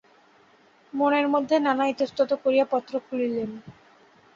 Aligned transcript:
মনের 0.93 1.27
মধ্যে 1.27 1.55
নানা 1.59 1.85
ইতস্তত 1.87 2.31
করিয়া 2.43 2.65
পত্র 2.71 2.93
খুলিলেন। 2.99 3.49